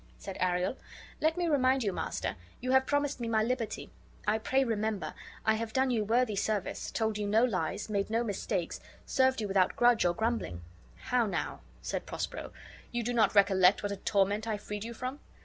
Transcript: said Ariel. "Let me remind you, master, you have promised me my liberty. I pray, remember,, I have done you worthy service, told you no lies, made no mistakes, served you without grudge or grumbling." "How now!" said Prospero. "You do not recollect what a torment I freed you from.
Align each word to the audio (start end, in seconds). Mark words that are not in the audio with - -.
said 0.17 0.35
Ariel. 0.39 0.77
"Let 1.21 1.37
me 1.37 1.47
remind 1.47 1.83
you, 1.83 1.93
master, 1.93 2.35
you 2.59 2.71
have 2.71 2.87
promised 2.87 3.19
me 3.19 3.27
my 3.27 3.43
liberty. 3.43 3.91
I 4.25 4.39
pray, 4.39 4.63
remember,, 4.63 5.13
I 5.45 5.53
have 5.53 5.73
done 5.73 5.91
you 5.91 6.03
worthy 6.03 6.35
service, 6.35 6.89
told 6.89 7.19
you 7.19 7.27
no 7.27 7.43
lies, 7.45 7.87
made 7.87 8.09
no 8.09 8.23
mistakes, 8.23 8.79
served 9.05 9.41
you 9.41 9.47
without 9.47 9.75
grudge 9.75 10.03
or 10.03 10.15
grumbling." 10.15 10.63
"How 10.95 11.27
now!" 11.27 11.59
said 11.83 12.07
Prospero. 12.07 12.51
"You 12.91 13.03
do 13.03 13.13
not 13.13 13.35
recollect 13.35 13.83
what 13.83 13.91
a 13.91 13.95
torment 13.97 14.47
I 14.47 14.57
freed 14.57 14.83
you 14.85 14.95
from. 14.95 15.19